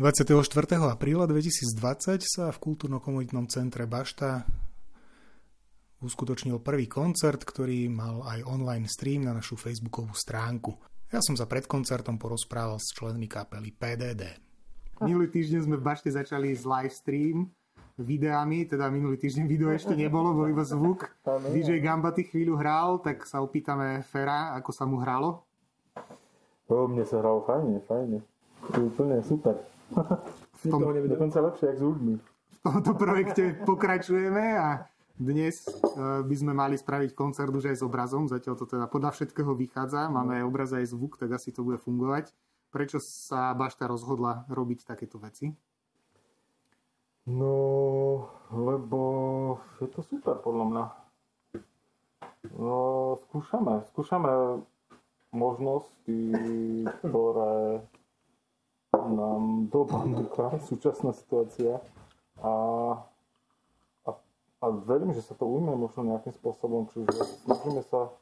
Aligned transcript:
24. 0.00 0.48
apríla 0.88 1.28
2020 1.28 2.24
sa 2.24 2.48
v 2.48 2.58
kultúrno-komunitnom 2.64 3.44
centre 3.44 3.84
Bašta 3.84 4.40
uskutočnil 6.00 6.64
prvý 6.64 6.88
koncert, 6.88 7.44
ktorý 7.44 7.92
mal 7.92 8.24
aj 8.24 8.40
online 8.48 8.88
stream 8.88 9.28
na 9.28 9.36
našu 9.36 9.60
facebookovú 9.60 10.16
stránku. 10.16 10.80
Ja 11.12 11.20
som 11.20 11.36
sa 11.36 11.44
pred 11.44 11.68
koncertom 11.68 12.16
porozprával 12.16 12.80
s 12.80 12.88
členmi 12.96 13.28
kapely 13.28 13.68
PDD. 13.76 14.32
Minulý 15.04 15.28
týždeň 15.28 15.68
sme 15.68 15.76
v 15.76 15.84
Bašte 15.84 16.08
začali 16.08 16.56
s 16.56 16.64
live 16.64 16.96
stream 16.96 17.52
videami, 18.00 18.64
teda 18.64 18.88
minulý 18.88 19.20
týždeň 19.20 19.44
video 19.44 19.68
ešte 19.68 19.92
nebolo, 19.92 20.32
bol 20.32 20.48
iba 20.48 20.64
zvuk. 20.64 21.04
DJ 21.52 21.84
Gambaty 21.84 22.24
chvíľu 22.32 22.56
hral, 22.56 23.04
tak 23.04 23.28
sa 23.28 23.44
opýtame 23.44 24.00
Fera, 24.08 24.56
ako 24.56 24.70
sa 24.72 24.88
mu 24.88 25.04
hralo. 25.04 25.44
O, 26.72 26.88
mne 26.88 27.04
sa 27.04 27.20
hralo 27.20 27.44
fajne, 27.44 27.84
fajne. 27.84 28.24
Úplne 28.72 29.20
super. 29.20 29.71
V 30.62 30.64
tom, 30.70 30.80
Dokonca 30.84 31.38
lepšie, 31.42 31.64
jak 31.74 31.78
s 31.78 31.84
ľuďmi. 31.84 32.14
V 32.22 32.58
tomto 32.62 32.92
projekte 32.94 33.58
pokračujeme 33.66 34.44
a 34.54 34.86
dnes 35.18 35.66
e, 35.66 35.72
by 36.22 36.34
sme 36.38 36.52
mali 36.56 36.78
spraviť 36.78 37.12
koncert 37.12 37.52
už 37.52 37.74
aj 37.74 37.76
s 37.78 37.86
obrazom, 37.86 38.30
zatiaľ 38.30 38.54
to 38.56 38.66
teda 38.66 38.86
podľa 38.88 39.12
všetkého 39.12 39.52
vychádza, 39.52 40.08
máme 40.08 40.40
aj 40.40 40.44
obraz 40.46 40.70
aj 40.72 40.88
zvuk, 40.94 41.18
tak 41.20 41.34
asi 41.36 41.52
to 41.52 41.66
bude 41.66 41.82
fungovať. 41.82 42.32
Prečo 42.72 42.96
sa 43.02 43.52
Bašta 43.52 43.84
rozhodla 43.84 44.48
robiť 44.48 44.88
takéto 44.88 45.20
veci? 45.20 45.52
No, 47.28 47.54
lebo 48.50 49.02
je 49.78 49.86
to 49.92 50.00
super 50.02 50.40
podľa 50.42 50.64
mňa. 50.72 50.84
No, 52.58 52.74
skúšame, 53.28 53.86
skúšame 53.94 54.64
možnosti, 55.30 56.18
ktoré 57.06 57.86
nám 58.92 59.72
doba 59.72 60.04
núka, 60.04 60.52
súčasná 60.68 61.16
situácia 61.16 61.80
a, 62.44 62.52
a, 64.04 64.10
a 64.60 64.66
verím, 64.84 65.16
že 65.16 65.24
sa 65.24 65.32
to 65.32 65.48
ujme 65.48 65.72
možno 65.72 66.12
nejakým 66.12 66.36
spôsobom, 66.36 66.92
čiže 66.92 67.08
snažíme 67.48 67.80
sa 67.88 68.12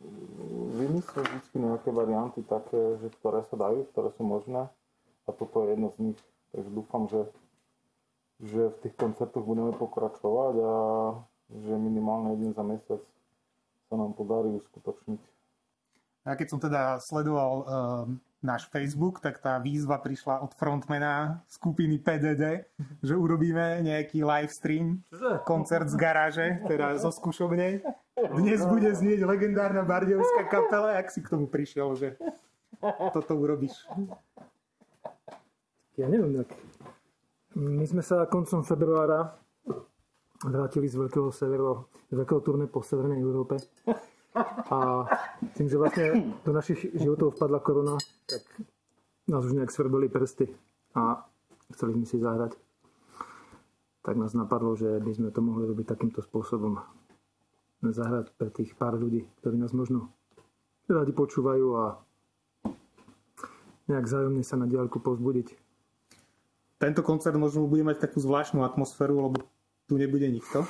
mm, 0.00 0.72
vymyslieť 0.72 1.26
vždy 1.28 1.56
nejaké 1.68 1.88
varianty 1.92 2.40
také, 2.48 2.96
že 2.96 3.12
ktoré 3.20 3.44
sa 3.44 3.60
dajú, 3.60 3.84
ktoré 3.92 4.08
sú 4.16 4.24
možné 4.24 4.72
a 5.28 5.30
toto 5.36 5.68
je 5.68 5.76
jedno 5.76 5.92
z 5.92 5.98
nich. 6.00 6.20
Takže 6.56 6.70
dúfam, 6.72 7.04
že, 7.12 7.28
že 8.40 8.72
v 8.72 8.76
tých 8.88 8.94
koncertoch 8.96 9.44
budeme 9.44 9.76
pokračovať 9.76 10.54
a 10.64 10.74
že 11.52 11.72
minimálne 11.76 12.40
jeden 12.40 12.56
za 12.56 12.64
mesiac 12.64 13.04
sa 13.88 13.94
nám 14.00 14.16
podarí 14.16 14.56
uskutočniť. 14.56 15.20
Ja 16.24 16.36
keď 16.36 16.48
som 16.48 16.60
teda 16.60 17.00
sledoval 17.00 17.52
uh, 17.64 18.04
náš 18.38 18.70
Facebook, 18.70 19.18
tak 19.18 19.42
tá 19.42 19.58
výzva 19.58 19.98
prišla 19.98 20.46
od 20.46 20.54
frontmana 20.54 21.42
skupiny 21.50 21.98
PDD, 21.98 22.70
že 23.02 23.14
urobíme 23.18 23.82
nejaký 23.82 24.22
live 24.22 24.54
stream, 24.54 25.02
koncert 25.42 25.90
z 25.90 25.96
garáže, 25.98 26.46
teda 26.70 26.94
zo 27.02 27.10
skúšobnej. 27.10 27.82
Dnes 28.14 28.62
bude 28.66 28.90
znieť 28.94 29.26
legendárna 29.26 29.82
bardiovská 29.82 30.46
kapela, 30.46 30.98
ak 30.98 31.10
si 31.10 31.22
k 31.22 31.30
tomu 31.34 31.50
prišiel, 31.50 31.94
že 31.98 32.08
toto 33.10 33.34
urobíš. 33.34 33.74
Ja 35.98 36.06
neviem, 36.06 36.46
tak 36.46 36.54
my 37.58 37.82
sme 37.90 38.06
sa 38.06 38.30
koncom 38.30 38.62
februára 38.62 39.34
vrátili 40.46 40.86
z 40.86 40.94
veľkého 40.94 41.34
severu, 41.34 41.90
z 42.06 42.14
veľkého 42.14 42.40
turné 42.46 42.70
po 42.70 42.86
Severnej 42.86 43.18
Európe. 43.18 43.58
A 44.70 45.02
tým, 45.58 45.66
že 45.66 45.74
vlastne 45.74 46.38
do 46.46 46.54
našich 46.54 46.94
životov 46.94 47.34
vpadla 47.34 47.58
korona, 47.58 47.98
tak 48.28 48.44
nás 49.24 49.40
už 49.44 49.56
nejak 49.56 49.72
svrbili 49.72 50.12
prsty 50.12 50.52
a 50.92 51.24
chceli 51.72 51.96
sme 51.96 52.04
si 52.04 52.20
zahrať. 52.20 52.60
Tak 54.04 54.14
nás 54.16 54.36
napadlo, 54.36 54.76
že 54.76 55.00
by 55.00 55.12
sme 55.16 55.28
to 55.32 55.40
mohli 55.40 55.64
robiť 55.64 55.88
takýmto 55.88 56.20
spôsobom. 56.20 56.80
Zahrať 57.80 58.34
pre 58.36 58.52
tých 58.52 58.76
pár 58.76 59.00
ľudí, 59.00 59.24
ktorí 59.40 59.56
nás 59.56 59.72
možno 59.72 60.12
radi 60.88 61.12
počúvajú 61.12 61.66
a 61.76 61.84
nejak 63.88 64.08
zájomne 64.08 64.44
sa 64.44 64.56
na 64.56 64.64
diálku 64.68 65.00
povzbudiť. 65.00 65.56
Tento 66.78 67.02
koncert 67.02 67.36
možno 67.36 67.66
bude 67.66 67.84
mať 67.84 68.08
takú 68.08 68.22
zvláštnu 68.22 68.62
atmosféru, 68.64 69.18
lebo 69.18 69.44
tu 69.88 70.00
nebude 70.00 70.28
nikto. 70.30 70.64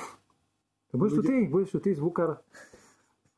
Budeš 0.89 1.21
tu 1.21 1.23
ty, 1.23 1.35
budeš 1.45 1.69
tu 1.77 1.79
ty, 1.79 1.93
zvukár. 1.93 2.41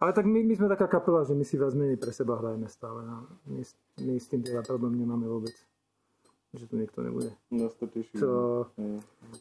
Ale 0.02 0.12
tak 0.18 0.26
my, 0.26 0.42
my 0.42 0.54
sme 0.58 0.68
taká 0.68 0.90
kapela, 0.90 1.22
že 1.22 1.38
my 1.38 1.46
si 1.46 1.62
viac 1.62 1.78
menej 1.78 2.02
pre 2.02 2.10
seba 2.10 2.42
hrajeme 2.42 2.66
stále. 2.66 3.06
No. 3.06 3.30
My, 3.46 3.62
my 4.02 4.14
s 4.18 4.26
tým 4.26 4.42
teda 4.42 4.66
problém 4.66 4.98
nemáme 4.98 5.30
vôbec. 5.30 5.54
Že 6.52 6.68
tu 6.68 6.76
niekto 6.76 7.00
nebude. 7.06 7.32
Nás 7.54 7.72
to 7.80 7.88
teší. 7.88 8.18
To, 8.20 8.66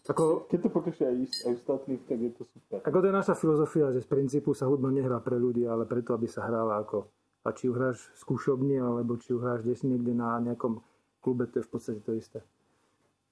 ako, 0.06 0.46
Keď 0.46 0.58
to 0.62 0.68
poteší 0.70 1.02
aj, 1.08 1.16
aj 1.48 1.52
ostatných, 1.58 2.02
tak 2.06 2.18
je 2.22 2.30
to 2.36 2.44
super. 2.46 2.78
Ako 2.86 2.98
to 3.02 3.06
je 3.08 3.14
naša 3.16 3.34
filozofia, 3.34 3.90
že 3.90 4.04
z 4.04 4.08
princípu 4.12 4.54
sa 4.54 4.70
hudba 4.70 4.92
nehrá 4.94 5.18
pre 5.18 5.34
ľudí, 5.34 5.66
ale 5.66 5.88
preto, 5.90 6.14
aby 6.14 6.30
sa 6.30 6.46
hrála 6.46 6.78
ako 6.84 7.08
a 7.40 7.48
či 7.56 7.66
ju 7.68 7.72
hráš 7.72 8.12
skúšobne, 8.20 8.76
alebo 8.76 9.16
či 9.16 9.32
ju 9.32 9.40
hráš 9.40 9.64
niekde 9.64 10.12
na 10.12 10.36
nejakom 10.44 10.84
klube, 11.24 11.48
to 11.48 11.60
je 11.60 11.64
v 11.64 11.70
podstate 11.72 12.00
to 12.04 12.12
isté. 12.12 12.44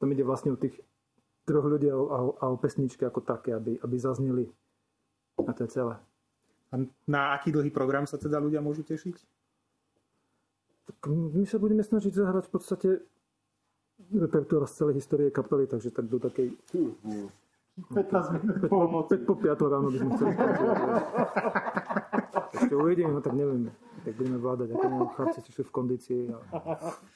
To 0.01 0.09
ide 0.09 0.25
vlastne 0.25 0.55
o 0.55 0.61
tých 0.61 0.81
troch 1.45 1.65
ľudí 1.65 1.93
a, 1.93 1.97
a, 1.97 2.19
a 2.41 2.45
o 2.49 2.57
pesničky 2.57 3.05
ako 3.05 3.21
také, 3.21 3.53
aby, 3.53 3.77
aby 3.81 3.97
zazneli. 4.01 4.49
A 5.39 5.53
to 5.53 5.69
je 5.69 5.71
celé. 5.71 5.97
A 6.69 6.75
na 7.09 7.33
aký 7.33 7.49
dlhý 7.49 7.73
program 7.73 8.05
sa 8.05 8.21
teda 8.21 8.37
ľudia 8.37 8.61
môžu 8.61 8.85
tešiť? 8.85 9.17
Tak 10.89 10.99
my 11.13 11.45
sa 11.45 11.61
budeme 11.61 11.85
snažiť 11.85 12.13
zahrať 12.13 12.49
v 12.49 12.53
podstate 12.53 12.89
repertoár 14.13 14.65
z 14.69 14.73
celej 14.73 14.95
histórie 15.05 15.29
kapely, 15.29 15.69
takže 15.69 15.93
tak 15.93 16.09
do 16.09 16.21
takej... 16.21 16.55
15 17.79 18.43
minút 18.43 18.59
po 18.67 19.07
5 19.07 19.23
po 19.23 19.35
5 19.39 19.71
ráno 19.71 19.87
by 19.95 19.99
sme 20.03 20.11
chceli. 20.19 20.35
Ešte 22.59 22.75
uvidíme, 22.75 23.15
no 23.15 23.21
tak 23.23 23.39
neviem, 23.39 23.71
tak 24.03 24.19
budeme 24.19 24.39
vládať, 24.43 24.69
ako 24.75 24.85
neviem, 24.91 25.11
chlapci, 25.15 25.39
či 25.47 25.51
sú 25.55 25.63
v 25.63 25.71
kondícii. 25.71 26.23
A... 26.27 26.39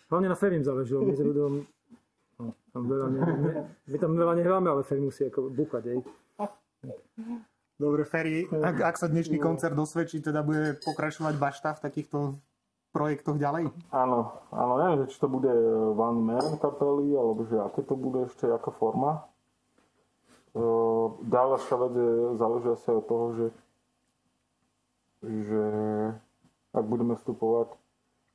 Hlavne 0.06 0.28
na 0.30 0.38
Ferim 0.38 0.62
záleží, 0.62 0.94
my 0.94 1.12
s 1.18 1.22
ľuďom, 1.24 1.52
no, 2.38 2.44
tam 2.70 2.82
veľa 2.86 3.06
ne, 3.10 3.20
ne, 3.26 3.52
my 3.90 3.96
tam 3.98 4.12
veľa 4.14 4.34
nehráme, 4.38 4.70
ale 4.70 4.86
Ferim 4.86 5.10
musí 5.10 5.26
ako 5.26 5.50
búchať, 5.50 5.98
ej. 5.98 6.00
Dobre, 7.82 8.06
Ferry, 8.06 8.46
ak, 8.46 8.78
ak 8.78 8.94
sa 8.94 9.10
dnešný 9.10 9.42
koncert 9.42 9.74
dosvedčí, 9.74 10.22
teda 10.22 10.46
bude 10.46 10.78
pokračovať 10.86 11.34
bašta 11.34 11.74
v 11.74 11.82
takýchto 11.82 12.18
projektoch 12.94 13.34
ďalej? 13.34 13.74
Áno, 13.90 14.38
áno, 14.54 14.74
neviem, 14.78 15.10
či 15.10 15.18
to 15.18 15.26
bude 15.26 15.50
Van 15.98 16.14
Meren 16.22 16.62
kapely, 16.62 17.10
alebo 17.10 17.42
že 17.50 17.58
aké 17.58 17.82
to 17.82 17.98
bude 17.98 18.30
ešte, 18.30 18.46
aká 18.46 18.70
forma. 18.70 19.26
Ďalšia 21.26 21.74
vec 21.74 21.92
je, 21.98 22.12
záleží 22.38 22.68
asi 22.70 22.88
od 22.94 23.04
toho, 23.10 23.26
že, 23.34 23.46
že 25.26 25.64
ak 26.78 26.84
budeme 26.86 27.18
vstupovať 27.18 27.74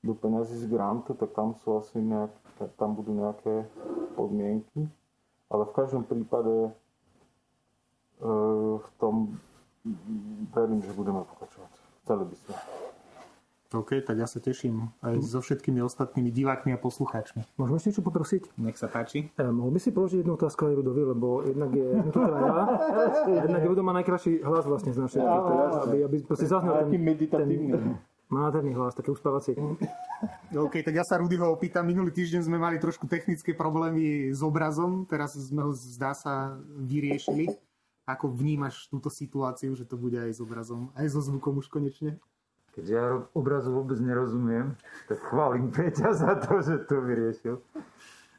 do 0.04 0.12
peniazy 0.12 0.60
z 0.60 0.68
grantu, 0.68 1.16
tak 1.16 1.32
tam 1.32 1.56
sú 1.64 1.80
asi 1.80 2.04
nejak, 2.04 2.36
tam 2.76 3.00
budú 3.00 3.16
nejaké 3.16 3.64
podmienky. 4.20 4.92
Ale 5.48 5.64
v 5.64 5.72
každom 5.72 6.04
prípade 6.04 6.76
v 8.22 8.90
tom 8.98 9.38
verím, 10.54 10.82
že 10.82 10.92
budeme 10.94 11.22
pokračovať. 11.24 11.72
Chceli 12.04 12.24
by 12.26 12.36
sme. 12.36 12.54
OK, 13.76 14.00
tak 14.00 14.16
ja 14.16 14.24
sa 14.24 14.40
teším 14.40 14.96
aj 15.04 15.20
so 15.28 15.44
všetkými 15.44 15.84
ostatnými 15.84 16.32
divákmi 16.32 16.72
a 16.72 16.80
poslucháčmi. 16.80 17.44
Môžem 17.60 17.76
ešte 17.76 17.88
niečo 17.92 18.04
poprosiť? 18.08 18.44
Nech 18.64 18.80
sa 18.80 18.88
páči. 18.88 19.28
E, 19.36 19.44
mohol 19.44 19.76
by 19.76 19.80
si 19.84 19.92
položiť 19.92 20.24
jednu 20.24 20.40
otázku 20.40 20.72
aj 20.72 20.74
Rudovi, 20.80 21.04
lebo 21.04 21.44
jednak 21.44 21.76
je, 21.76 21.84
no 21.84 22.08
to 22.08 22.20
teda 22.24 22.40
ja, 22.48 22.64
jednak 23.44 23.62
Rudo 23.68 23.84
má 23.84 23.92
najkrajší 24.00 24.40
hlas 24.40 24.64
vlastne 24.64 24.96
z 24.96 25.00
našej, 25.04 25.20
ja, 25.20 25.36
aby, 25.84 25.98
aby 26.08 26.16
proste 26.24 26.48
zaznel 26.48 26.80
ten, 26.88 26.96
meditatívny. 26.96 27.76
ten, 27.76 28.00
má 28.32 28.48
nádherný 28.48 28.72
hlas, 28.72 28.96
taký 28.96 29.12
uspávací. 29.12 29.60
OK, 30.56 30.80
tak 30.84 30.96
ja 30.96 31.04
sa 31.04 31.20
Rudyho 31.20 31.52
opýtam. 31.52 31.84
Minulý 31.84 32.16
týždeň 32.16 32.48
sme 32.48 32.56
mali 32.56 32.80
trošku 32.80 33.04
technické 33.08 33.52
problémy 33.52 34.32
s 34.32 34.40
obrazom, 34.40 35.04
teraz 35.12 35.36
sme 35.36 35.68
ho 35.68 35.76
zdá 35.76 36.16
sa 36.16 36.56
vyriešili. 36.80 37.52
Ako 38.08 38.32
vnímaš 38.32 38.88
túto 38.88 39.12
situáciu, 39.12 39.76
že 39.76 39.84
to 39.84 40.00
bude 40.00 40.16
aj 40.16 40.32
s 40.32 40.40
obrazom, 40.40 40.96
aj 40.96 41.12
so 41.12 41.20
zvukom 41.20 41.60
už 41.60 41.68
konečne? 41.68 42.16
Keďže 42.72 42.94
ja 42.94 43.20
obrazu 43.36 43.74
vôbec 43.74 44.00
nerozumiem, 44.00 44.80
tak 45.12 45.20
chválim 45.28 45.74
Peťa 45.74 46.14
za 46.16 46.40
to, 46.40 46.64
že 46.64 46.88
to 46.88 47.04
vyriešil. 47.04 47.60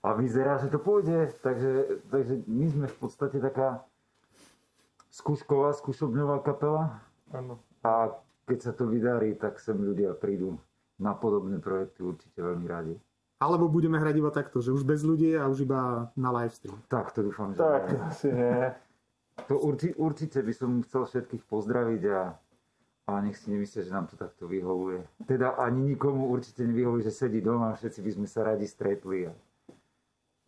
A 0.00 0.14
vyzerá, 0.14 0.62
že 0.62 0.70
to 0.70 0.78
pôjde. 0.78 1.34
Takže, 1.42 2.00
takže 2.08 2.46
my 2.46 2.66
sme 2.70 2.86
v 2.86 2.96
podstate 2.96 3.42
taká 3.42 3.82
skúšková, 5.10 5.74
skúšobňová 5.74 6.46
kapela. 6.46 7.02
Áno. 7.34 7.58
A 7.82 8.14
keď 8.46 8.58
sa 8.62 8.72
to 8.72 8.86
vydarí, 8.86 9.34
tak 9.34 9.58
sem 9.58 9.74
ľudia 9.74 10.14
prídu 10.14 10.56
na 10.96 11.18
podobné 11.18 11.58
projekty 11.58 12.06
určite 12.06 12.38
veľmi 12.38 12.66
radi. 12.70 12.94
Alebo 13.38 13.70
budeme 13.70 13.98
hrať 14.02 14.14
iba 14.18 14.30
takto, 14.34 14.58
že 14.58 14.74
už 14.74 14.82
bez 14.82 15.06
ľudí 15.06 15.34
a 15.38 15.46
už 15.46 15.62
iba 15.62 16.10
na 16.18 16.30
livestream. 16.34 16.74
Tak, 16.90 17.14
to 17.14 17.22
dúfam, 17.22 17.54
že 17.54 17.62
Tak, 17.62 17.84
asi 18.10 18.34
nie. 18.34 18.74
To 19.46 19.54
urči, 19.62 19.94
určite 19.94 20.42
by 20.42 20.52
som 20.52 20.82
chcel 20.82 21.06
všetkých 21.06 21.46
pozdraviť 21.46 22.02
a, 22.10 22.20
a 23.08 23.12
nech 23.22 23.38
si 23.38 23.54
nemyslia, 23.54 23.86
že 23.86 23.94
nám 23.94 24.10
to 24.10 24.18
takto 24.18 24.50
vyhovuje. 24.50 25.06
Teda 25.24 25.54
ani 25.56 25.94
nikomu 25.94 26.28
určite 26.28 26.66
nevyhovuje, 26.66 27.06
že 27.06 27.14
sedí 27.14 27.38
doma, 27.38 27.78
všetci 27.78 28.00
by 28.02 28.10
sme 28.18 28.26
sa 28.26 28.40
radi 28.44 28.66
stretli. 28.66 29.30
A 29.30 29.32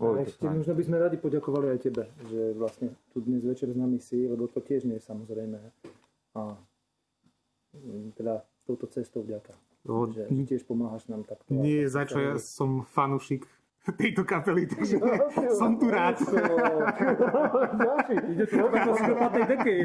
A 0.00 0.24
ešte 0.24 0.48
možno 0.48 0.72
by 0.72 0.82
sme 0.84 0.96
radi 0.96 1.16
poďakovali 1.20 1.76
aj 1.76 1.78
tebe, 1.84 2.08
že 2.24 2.56
vlastne 2.56 2.96
tu 3.12 3.20
dnes 3.20 3.44
večer 3.44 3.68
s 3.68 3.76
nami 3.76 4.00
si, 4.00 4.24
lebo 4.24 4.48
to 4.48 4.64
tiež 4.64 4.88
nie 4.88 4.96
je 4.96 5.04
samozrejme. 5.04 5.60
A 6.40 6.56
mm, 7.76 8.16
teda 8.16 8.40
touto 8.64 8.88
cestou 8.88 9.20
vďaka. 9.20 9.52
No, 9.84 10.08
že, 10.08 10.28
že 10.28 10.44
tiež 10.56 10.62
pomáhaš 10.64 11.08
nám 11.08 11.24
takto. 11.24 11.48
Nie, 11.52 11.88
za 11.88 12.04
čo 12.04 12.20
ja 12.20 12.34
som 12.36 12.84
fanušik 12.84 13.44
tejto 13.94 14.22
kapely, 14.26 14.66
takže 14.66 14.98
som 15.54 15.78
tu 15.78 15.90
rád. 15.90 16.18
Ide 18.30 18.44
tej. 19.64 19.78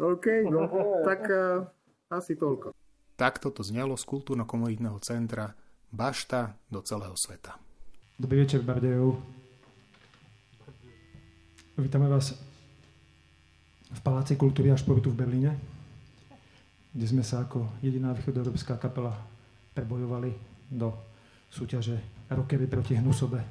OK, 0.00 0.26
no, 0.48 0.60
tak 1.04 1.20
uh, 1.28 1.66
asi 2.12 2.36
toľko. 2.36 2.72
Takto 3.20 3.52
to 3.52 3.60
znelo 3.60 3.96
z 4.00 4.04
kultúrno-komunitného 4.08 4.96
centra 5.04 5.52
Bašta 5.90 6.56
do 6.70 6.80
celého 6.80 7.12
sveta. 7.18 7.58
Dobrý 8.16 8.46
večer, 8.46 8.62
Bardejov. 8.62 9.20
Vítame 11.80 12.06
vás 12.06 12.36
v 13.90 14.00
Paláci 14.04 14.38
kultúry 14.38 14.70
a 14.70 14.78
športu 14.78 15.10
v 15.10 15.18
Berlíne, 15.18 15.52
kde 16.94 17.06
sme 17.10 17.24
sa 17.26 17.42
ako 17.42 17.66
jediná 17.82 18.14
východoeurópska 18.14 18.78
kapela 18.78 19.16
prebojovali 19.74 20.30
do 20.70 20.94
súťaže 21.50 21.98
Rockery 22.30 22.70
proti 22.70 22.94
Hnusobe. 22.94 23.42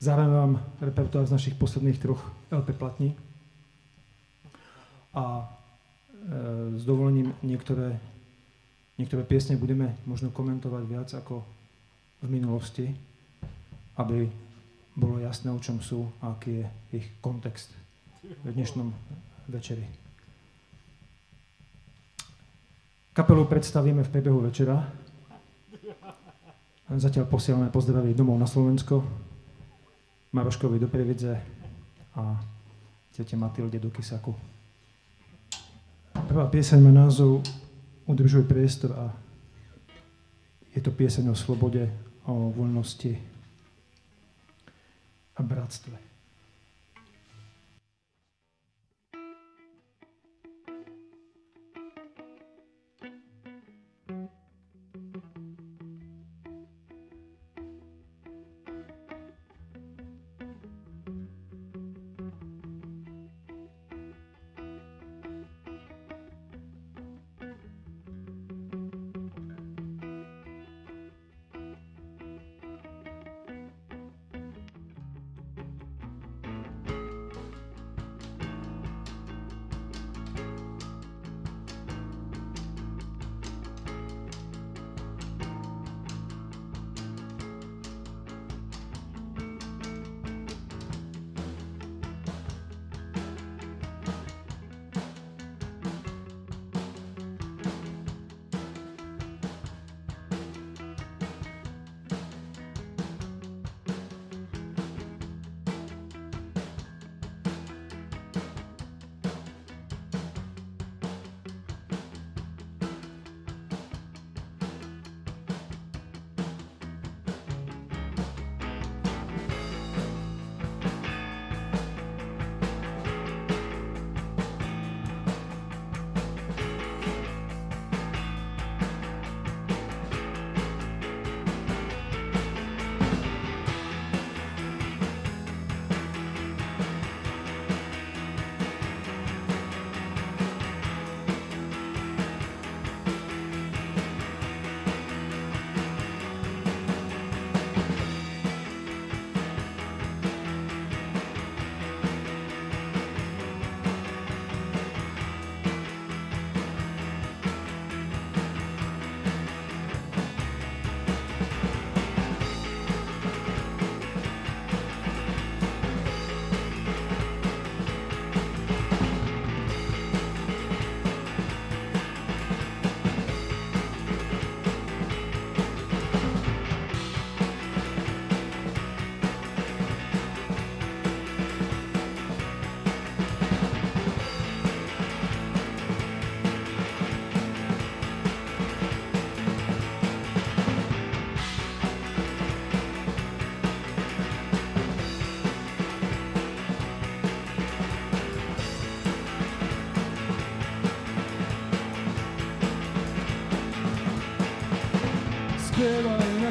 Zároveň 0.00 0.32
vám 0.32 0.52
repertoár 0.80 1.24
z 1.28 1.34
našich 1.36 1.56
posledných 1.56 2.00
troch 2.00 2.20
LP 2.52 2.76
platní 2.76 3.16
a 5.16 5.40
e, 5.40 5.44
s 6.76 6.82
dovolením 6.84 7.32
niektoré 7.40 7.96
Niektoré 8.96 9.28
piesne 9.28 9.60
budeme 9.60 9.92
možno 10.08 10.32
komentovať 10.32 10.84
viac 10.88 11.08
ako 11.12 11.44
v 12.24 12.28
minulosti, 12.32 12.88
aby 14.00 14.24
bolo 14.96 15.20
jasné, 15.20 15.52
o 15.52 15.60
čom 15.60 15.84
sú 15.84 16.08
a 16.24 16.32
aký 16.32 16.64
je 16.64 16.66
ich 16.96 17.06
kontext 17.20 17.76
v 18.24 18.48
dnešnom 18.56 18.88
večeri. 19.52 19.84
Kapelu 23.12 23.44
predstavíme 23.44 24.00
v 24.00 24.12
priebehu 24.12 24.40
večera. 24.40 24.80
Zatiaľ 26.86 27.26
posielame 27.26 27.66
pozdraví 27.74 28.14
domov 28.14 28.38
na 28.38 28.46
Slovensko, 28.46 29.02
Maroškovi 30.30 30.78
do 30.78 30.86
Previdze 30.86 31.34
a 32.14 32.38
tete 33.10 33.34
Matilde 33.34 33.82
do 33.82 33.90
Kisaku. 33.90 34.30
Prvá 36.30 36.46
pieseň 36.46 36.78
má 36.78 36.94
názov 36.94 37.42
udržuje 38.06 38.46
priestor 38.46 38.94
a 38.94 39.10
je 40.70 40.78
to 40.78 40.94
pieseň 40.94 41.34
o 41.34 41.36
slobode, 41.36 41.90
o 42.30 42.54
voľnosti 42.54 43.18
a 45.34 45.40
bratstve. 45.42 46.15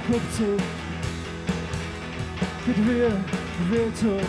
Kopcu 0.05 0.53
Keď 2.65 2.77
vie 2.77 3.10
vietor 3.74 4.22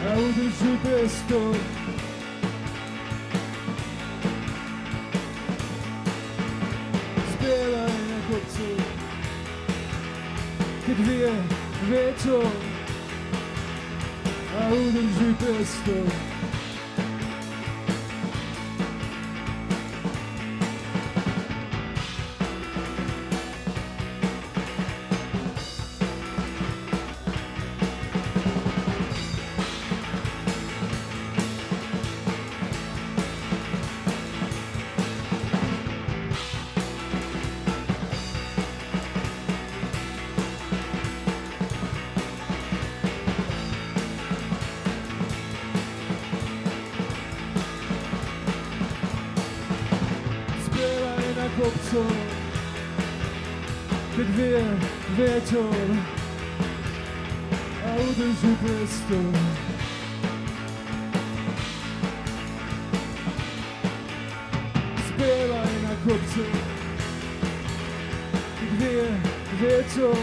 a 0.00 0.10
udrží 0.18 0.72
priestor 0.82 1.54
Spievaj 7.30 7.94
na 7.94 8.18
kopcu 8.26 8.68
Keď 10.90 10.98
vie 10.98 11.32
vietor 11.86 12.46
a 14.50 14.60
udrží 14.74 15.30
priestor 15.38 16.29
kopcov, 51.70 52.10
keď 54.18 54.28
vie 54.34 54.62
vietor 55.14 55.78
a 57.86 57.88
udrží 57.94 58.52
priestor. 58.58 59.30
Spievaj 65.14 65.72
na 65.86 65.94
kopce, 66.02 66.46
keď 68.58 68.70
vie 68.82 69.06
vietor 69.62 70.18